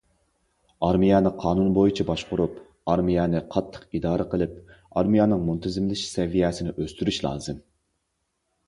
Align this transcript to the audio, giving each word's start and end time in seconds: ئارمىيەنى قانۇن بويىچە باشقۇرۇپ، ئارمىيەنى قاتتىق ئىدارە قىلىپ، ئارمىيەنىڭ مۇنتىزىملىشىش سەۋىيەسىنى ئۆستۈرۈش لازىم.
ئارمىيەنى 0.85 1.31
قانۇن 1.43 1.69
بويىچە 1.75 2.05
باشقۇرۇپ، 2.07 2.57
ئارمىيەنى 2.93 3.43
قاتتىق 3.57 3.85
ئىدارە 4.01 4.27
قىلىپ، 4.33 4.57
ئارمىيەنىڭ 4.81 5.45
مۇنتىزىملىشىش 5.53 6.19
سەۋىيەسىنى 6.19 6.77
ئۆستۈرۈش 6.81 7.23
لازىم. 7.29 7.63